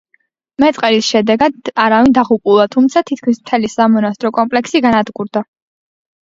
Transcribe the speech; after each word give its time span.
მეწყერის 0.61 1.09
შედეგად 1.15 1.69
არავინ 1.83 2.15
დაღუპულა, 2.19 2.65
თუმცა 2.77 3.03
თითქმის 3.11 3.41
მთელი 3.43 3.71
სამონასტრო 3.75 4.33
კომპლექსი 4.41 4.83
განადგურდა. 4.89 5.47